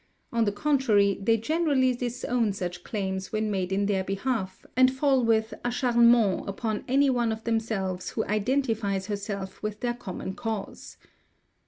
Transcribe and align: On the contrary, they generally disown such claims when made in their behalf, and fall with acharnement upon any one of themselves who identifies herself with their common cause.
On 0.33 0.45
the 0.45 0.51
contrary, 0.51 1.19
they 1.21 1.37
generally 1.37 1.93
disown 1.93 2.53
such 2.53 2.83
claims 2.83 3.31
when 3.31 3.51
made 3.51 3.71
in 3.71 3.85
their 3.85 4.03
behalf, 4.03 4.65
and 4.75 4.89
fall 4.91 5.23
with 5.23 5.53
acharnement 5.63 6.49
upon 6.49 6.83
any 6.87 7.11
one 7.11 7.31
of 7.31 7.43
themselves 7.43 8.09
who 8.09 8.25
identifies 8.25 9.05
herself 9.05 9.61
with 9.61 9.81
their 9.81 9.93
common 9.93 10.33
cause. 10.33 10.97